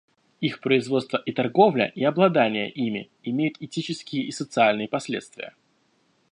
[0.39, 5.55] Их производство и торговля и обладание ими имеют этические и социальные последствия.